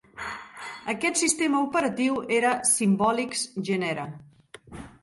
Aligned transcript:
Aquest 0.93 1.19
sistema 1.21 1.61
operatiu 1.67 2.17
era 2.41 2.55
Symbolics 2.71 3.47
Genera. 3.71 4.13